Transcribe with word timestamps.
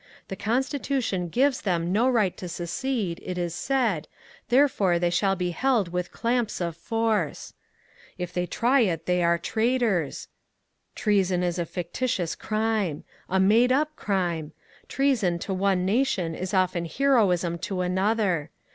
The 0.29 0.35
Constitution 0.35 1.29
gives 1.29 1.61
them 1.61 1.93
no 1.93 2.09
right 2.09 2.35
to 2.37 2.49
secede, 2.49 3.21
it 3.23 3.37
is 3.37 3.53
said, 3.53 4.07
therefore 4.49 4.97
they 4.97 5.11
shall 5.11 5.35
be 5.35 5.51
held 5.51 5.89
with 5.89 6.11
clamps 6.11 6.59
of 6.59 6.75
force." 6.75 7.53
If 8.17 8.33
they 8.33 8.47
try 8.47 8.79
it 8.79 9.05
they 9.05 9.21
are 9.21 9.37
traitors." 9.37 10.27
Treason 10.95 11.43
is 11.43 11.59
a 11.59 11.67
fictitious 11.67 12.33
crime— 12.33 13.03
a 13.29 13.39
made 13.39 13.71
up 13.71 13.95
crime: 13.95 14.53
treason 14.87 15.37
to 15.37 15.53
one 15.53 15.85
nation 15.85 16.33
is 16.33 16.51
often 16.51 16.85
heroism 16.85 17.59
to 17.59 17.81
another. 17.81 18.49